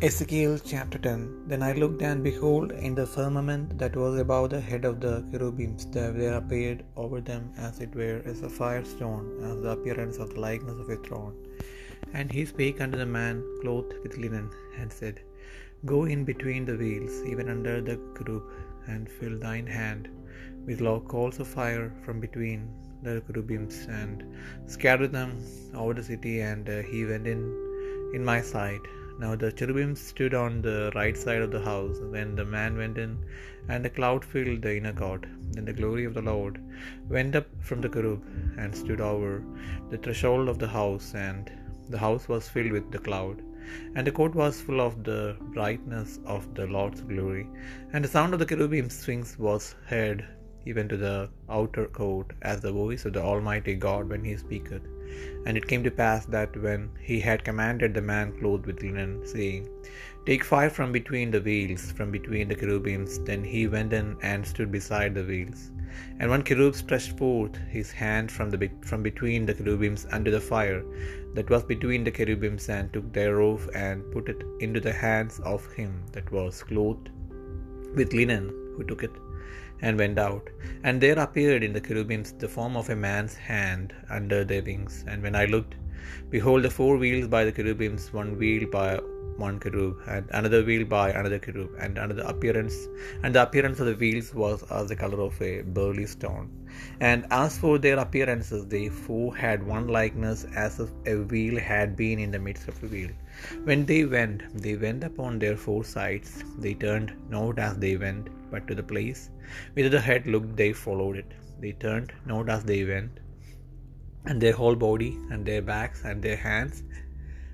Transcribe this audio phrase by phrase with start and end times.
[0.00, 4.60] Ezekiel chapter 10 Then I looked, and behold, in the firmament that was above the
[4.60, 9.24] head of the cherubims, there appeared over them as it were as a sapphire stone,
[9.48, 11.34] as the appearance of the likeness of a throne.
[12.12, 15.18] And he spake unto the man clothed with linen, and said,
[15.84, 18.44] Go in between the wheels, even under the cherub,
[18.86, 20.08] and fill thine hand
[20.64, 22.60] with low coals of fire from between
[23.02, 24.22] the cherubims, and
[24.76, 25.32] scatter them
[25.74, 26.36] over the city.
[26.52, 27.42] And uh, he went in
[28.14, 28.86] in my sight.
[29.20, 32.98] Now the cherubim stood on the right side of the house when the man went
[32.98, 33.12] in,
[33.68, 35.26] and a cloud filled the inner court.
[35.52, 36.60] Then the glory of the Lord
[37.08, 38.22] went up from the cherub
[38.56, 39.32] and stood over
[39.90, 41.50] the threshold of the house, and
[41.88, 43.42] the house was filled with the cloud.
[43.96, 47.46] And the court was full of the brightness of the Lord's glory.
[47.92, 50.26] And the sound of the cherubim's wings was heard
[50.70, 51.16] even to the
[51.48, 54.82] outer court, as the voice of the Almighty God when he speaketh.
[55.46, 59.12] And it came to pass that when he had commanded the man clothed with linen,
[59.26, 59.68] saying,
[60.26, 64.46] Take fire from between the wheels, from between the cherubims, then he went in and
[64.46, 65.70] stood beside the wheels.
[66.18, 70.46] And one cherub stretched forth his hand from, the, from between the cherubims unto the
[70.52, 70.82] fire
[71.34, 75.72] that was between the cherubims, and took thereof and put it into the hands of
[75.72, 77.08] him that was clothed
[77.96, 79.16] with linen, who took it
[79.82, 80.48] and went out.
[80.84, 85.04] And there appeared in the cherubims the form of a man's hand under their wings.
[85.06, 85.74] And when I looked,
[86.30, 89.00] behold, the four wheels by the cherubims, one wheel by
[89.36, 92.74] one cherub, and another wheel by another cherub, and another appearance,
[93.22, 96.50] and the appearance of the wheels was as the color of a beryl stone.
[97.00, 101.96] And as for their appearances, they four had one likeness, as if a wheel had
[101.96, 103.10] been in the midst of a wheel.
[103.62, 106.42] When they went, they went upon their four sides.
[106.58, 109.30] They turned not as they went, but to the place
[109.74, 111.32] whither the head looked, they followed it.
[111.60, 113.20] They turned not as they went,
[114.24, 116.82] and their whole body, and their backs, and their hands,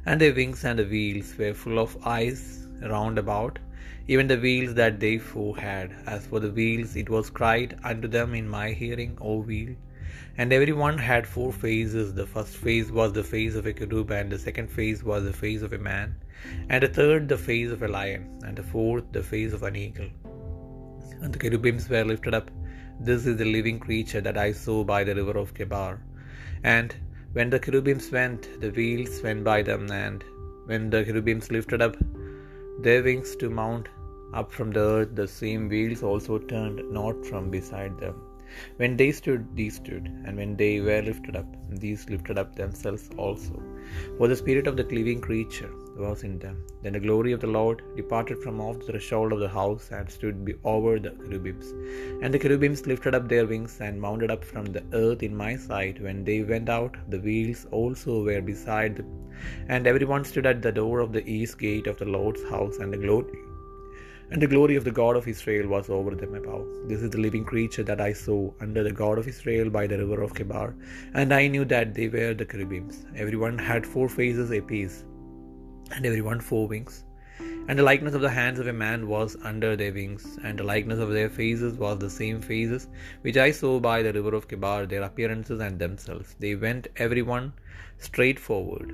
[0.07, 3.59] and their wings, and the wheels were full of eyes round about,
[4.07, 5.95] even the wheels that they four had.
[6.07, 9.75] As for the wheels, it was cried unto them in my hearing, O wheel.
[10.37, 12.13] And every one had four faces.
[12.13, 15.33] The first face was the face of a cherub, and the second face was the
[15.33, 16.17] face of a man,
[16.69, 19.77] and the third the face of a lion, and the fourth the face of an
[19.77, 20.11] eagle.
[21.25, 22.51] And the cherubims were lifted up.
[23.01, 25.99] This is the living creature that I saw by the river of Chebar.
[26.63, 26.95] And
[27.33, 30.23] when the cherubims went, the wheels went by them, and
[30.67, 31.97] when the cherubims lifted up
[32.83, 33.89] their wings to mount
[34.35, 38.17] up from the earth, the same wheels also turned not from beside them.
[38.77, 43.09] When they stood, these stood, and when they were lifted up, these lifted up themselves
[43.17, 43.63] also.
[44.19, 46.57] For the spirit of the living creature was in them.
[46.83, 50.11] Then the glory of the Lord departed from off the threshold of the house and
[50.11, 51.73] stood over the cherubims.
[52.23, 55.57] And the cherubims lifted up their wings and mounted up from the earth in my
[55.57, 56.01] sight.
[56.01, 59.11] When they went out, the wheels also were beside them.
[59.69, 62.93] And everyone stood at the door of the east gate of the Lord's house, and
[62.93, 63.39] the glory
[64.31, 66.67] and the glory of the God of Israel was over them above.
[66.89, 69.99] This is the living creature that I saw under the God of Israel by the
[69.99, 70.75] river of Chebar,
[71.15, 73.05] and I knew that they were the cherubims.
[73.15, 75.05] Everyone had four faces apiece,
[75.93, 77.05] and every one four wings.
[77.67, 80.65] And the likeness of the hands of a man was under their wings, and the
[80.65, 82.89] likeness of their faces was the same faces
[83.23, 86.37] which I saw by the river of Chebar, their appearances and themselves.
[86.39, 87.55] They went every one
[87.99, 88.93] straight forward.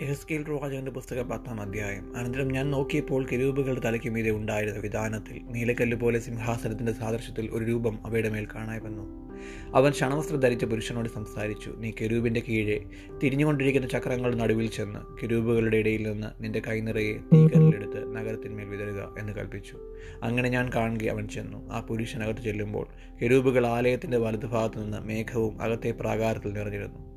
[0.00, 2.16] Ezekiel പ്രവാചകന്റെ പുസ്തകം പത്താം അധ്യായം.
[2.16, 8.28] അനന്തരം ഞാൻ നോക്കിയപ്പോൾ കെരൂബുകളുടെ തലയ്ക്ക് മീതെ ഉണ്ടായിരുന്ന വിധാനത്തിൽ നീലക്കല്ല് പോലെ സിംഹാസനത്തിന്റെ സാദൃശ്യത്തിൽ ഒരു രൂപം അവയുടെ
[8.28, 9.30] മേൽ കാണായി വന്നു
[9.74, 12.80] അവൻ ക്ഷണവസ്ത്രം ധരിച്ച പുരുഷനോട് സംസാരിച്ചു നീ കെരൂബിന്റെ കീഴെ
[13.22, 19.76] തിരിഞ്ഞുകൊണ്ടിരിക്കുന്ന ചക്രങ്ങളുടെ നടുവിൽ ചെന്ന് കെരൂബുകളുടെ ഇടയിൽ നിന്ന് നിന്റെ കൈനിറയെ തീകരലെടുത്ത് നഗരത്തിന്മേൽ വിതറുക എന്ന് കൽപ്പിച്ചു
[20.22, 21.70] അങ്ങനെ ഞാൻ കാണുകയും അവൻ ചെന്നു.
[21.70, 22.86] ആ പുരുഷനകത്ത് ചെല്ലുമ്പോൾ
[23.22, 27.13] കെരൂബുകൾ ആലയത്തിന്റെ വലതുഭാഗത്തു നിന്ന് മേഘവും അകത്തെ പ്രാകാരത്തിൽ നിറഞ്ഞിരുന്നു.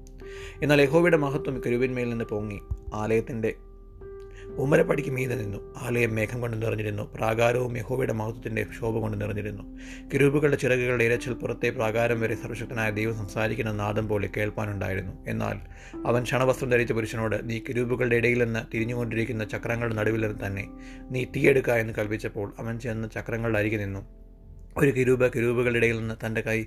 [0.62, 2.60] എന്നാൽ യഹോവയുടെ മഹത്വം കരുവിന്മേൽ നിന്ന് പൊങ്ങി.
[2.94, 3.54] ആലയത്തിന്റെ
[4.58, 5.76] ഉമ്മരപ്പടിക്ക് മീതെ നിന്നു.
[5.78, 7.14] ആലയം മേഘം കൊണ്ട് നിറഞ്ഞിരുന്നു.
[7.16, 9.64] പ്രാകാരവും യഹോവയുടെ മഹത്വത്തിന്റെ ശോഭ കൊണ്ട് നിറഞ്ഞിരുന്നു.
[10.14, 15.26] കിരൂപുകളുടെ ചിറകുകളുടെ ഇരച്ചിൽ പുറത്തെ പ്രാകാരം വരെ സർവശക്തനായ ദൈവം സംസാരിക്കുന്ന നാദം പോലെ കേൾപ്പാനുണ്ടായിരുന്നു.
[15.28, 15.56] എന്നാൽ
[16.08, 20.68] അവൻ ക്ഷണവസ്ത്രം ധരിച്ച പുരുഷനോട് നീ കിരൂപുകളുടെ ഇടയിൽ നിന്ന് തിരിഞ്ഞുകൊണ്ടിരിക്കുന്ന ചക്രങ്ങളുടെ നടുവിൽ നിന്ന് തന്നെ
[21.12, 24.06] നീ തീയെടുക്കുക എന്ന് കൽപ്പിച്ചപ്പോൾ അവൻ ചെന്ന് ചക്രങ്ങളുടെ അരികെ നിന്നു.
[24.78, 26.66] ഒരു കിരൂപ കിരൂപുകളുടെ ഇടയിൽ നിന്ന് തന്റെ കൈ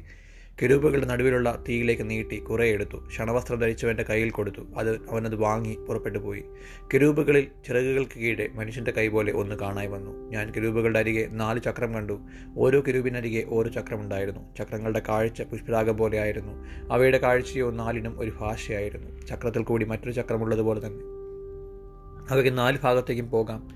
[0.59, 2.97] കെരൂബുകളുടെ നടുവിലുള്ള തീയിലേക്ക് നീട്ടി കുറേ എടുത്തു.
[2.97, 4.61] ക്ഷണവസ്ത്രം ധരിച്ചവന്റെ കയ്യിൽ കൊടുത്തു.
[4.77, 6.45] അത് അവനത് വാങ്ങി പുറപ്പെട്ടു പോയി.
[6.95, 10.31] കെരൂബുകളിൽ ചിറകുകൾക്ക് കീഴെ മനുഷ്യന്റെ കൈ പോലെ ഒന്ന് കാണായി വന്നു.
[10.31, 12.21] ഞാൻ കെരൂബുകളുടെ അരികെ നാല് ചക്രം കണ്ടു.
[12.57, 16.53] ഓരോ കിരൂപിനരികെ ഓരോ ചക്രം ഉണ്ടായിരുന്നു ചക്രങ്ങളുടെ കാഴ്ച പുഷ്പരാഗം പോലെയായിരുന്നു
[16.93, 19.27] അവയുടെ കാഴ്ചയോ നാലിനും ഒരു ഭാഷയായിരുന്നു.
[19.27, 21.21] ചക്രത്തിൽ കൂടി മറ്റൊരു ചക്രമുള്ളതുപോലെ തന്നെ.
[22.31, 23.69] അവയ്ക്ക് നാല് ഭാഗത്തേക്കും പോകാം.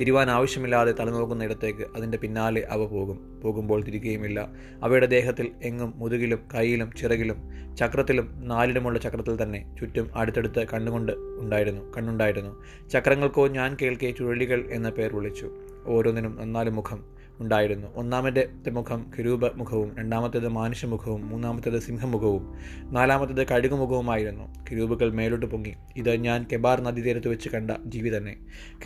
[0.00, 3.40] തിരുവാൻ ആവശ്യമില്ലാതെ തലനോക്കുന്ന ഇടത്തേക്ക് അതിന്റെ പിന്നാലെ അവ പോകും.
[3.44, 4.48] പോകുമ്പോൾ തിരികെയുമില്ല.
[4.82, 7.38] അവയുടെ ദേഹത്തിൽ എങ്ങും മുതുകിലും കൈയിലും ചിറകിലും
[7.76, 12.64] ചക്രത്തിലും നാലിലുമുള്ള ചക്രത്തിൽ തന്നെ ചുറ്റും അടുത്തടുത്ത് കണ്ണുകൊണ്ട് ഉണ്ടായിരുന്നു കണ്ണുണ്ടായിരുന്നു.
[12.88, 15.50] ചക്രങ്ങൾക്കോ ഞാൻ കേൾക്കെ ചുഴലികൾ എന്ന പേർ വിളിച്ചു.
[15.86, 17.88] ഓരോന്നിനും നന്നാലും മുഖം ഉണ്ടായിരുന്നു.
[17.94, 22.54] ഒന്നാമത്തെ മുഖം കിരൂപ മുഖവും രണ്ടാമത്തേത് മാനുഷ്യമുഖവും മൂന്നാമത്തേത് സിംഹമുഖവും
[22.90, 24.64] നാലാമത്തേത് കഴുകുമുഖവുമായിരുന്നു.
[24.70, 25.74] കിരൂപുകൾ മേലോട്ട് പൊങ്ങി.
[25.96, 28.36] ഇത് ഞാൻ കെബാർ നദീതീരത്ത് വെച്ച് കണ്ട ജീവി തന്നെ.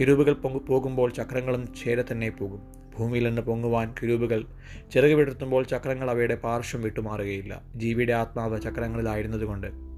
[0.00, 2.82] കിരൂപുകൾ പൊങ്ങു പോകുമ്പോൾ ചക്രങ്ങളും ചേരെ തന്നെ പോകും.
[2.98, 4.44] ഭൂമിയിൽ നിന്ന് പൊങ്ങുവാൻ കിരൂപുകൾ
[4.92, 7.62] ചിറക് വിടർത്തുമ്പോൾ ചക്രങ്ങൾ അവയുടെ പാർശ്വം വിട്ടുമാറുകയില്ല.
[7.76, 9.91] ജീവിയുടെ ആത്മാവ് ചക്രങ്ങളിലായിരുന്നതുകൊണ്ട്.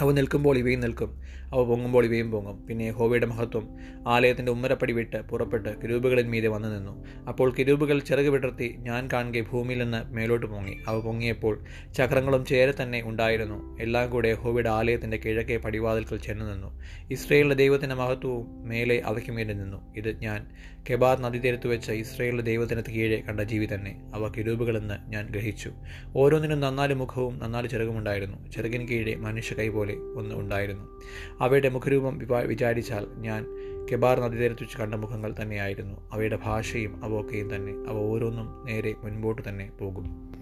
[0.00, 1.22] അവ നിൽക്കുമ്പോൾ ഇവയും നിൽക്കും.
[1.52, 2.66] അവ പൊങ്ങുമ്പോൾ ഇവയും പൊങ്ങും.
[2.66, 3.68] പിന്നെ ഹോവയുടെ മഹത്വം.
[4.08, 7.04] ആലയത്തിന്റെ ഉമ്മരപ്പടി വിട്ട് പുറപ്പെട്ട് കിരൂപുകളിൽ മീതെ വന്നു നിന്നു.
[7.28, 10.78] അപ്പോൾ കിരൂപുകൾ ചിറക് വിടർത്തി ഞാൻ കാണുക ഭൂമിയിൽ നിന്ന് മേലോട്ട് പൊങ്ങി.
[10.88, 11.64] അവ പൊങ്ങിയപ്പോൾ
[11.96, 13.78] ചക്രങ്ങളും ചേരെ തന്നെ ഉണ്ടായിരുന്നു.
[13.80, 16.80] എല്ലാം കൂടെ ഹോവയുടെ ആലയത്തിന്റെ കിഴക്കേ പടിവാതിൽക്കൽ ചെന്നു നിന്നു.
[17.10, 19.94] ഇസ്രയേലിന്റെ ദൈവത്തിന്റെ മഹത്വവും മേലെ അവയ്ക്ക് മീതെ നിന്നു.
[19.96, 20.46] ഇത് ഞാൻ
[20.90, 24.10] കെബാർ നദീതീരത്ത് വെച്ച ഇസ്രയേലിന്റെ ദൈവത്തിന് കീഴെ കണ്ട ജീവി തന്നെ.
[24.14, 25.72] അവ കിരൂപുകളെന്ന് ഞാൻ ഗ്രഹിച്ചു.
[26.16, 31.00] ഓരോന്നിനും നന്നാൽ മുഖവും നന്നാൽ ചിറകുമുണ്ടായിരുന്നു ചിറകിന് കീഴെ മനുഷ്യ കൈ പോലെ ഒന്ന് ഉണ്ടായിരുന്നു.
[31.40, 33.46] അവയുടെ മുഖരൂപം വിചാരിച്ചാൽ ഞാൻ
[33.92, 35.96] കെബാർ നദീതീരത്ത് വെച്ച് കണ്ട മുഖങ്ങൾ തന്നെയായിരുന്നു.
[36.12, 37.72] അവയുടെ ഭാഷയും അവയൊക്കെയും തന്നെ.
[37.88, 40.33] അവ ഓരോന്നും നേരെ മുൻപോട്ട് തന്നെ പോകും.